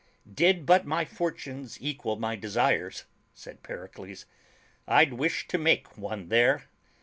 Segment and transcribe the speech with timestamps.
[0.33, 3.03] "Did but my fortunes equal my desires/'
[3.35, 4.25] said Pericles,
[4.87, 6.63] "I'd wish to make one there."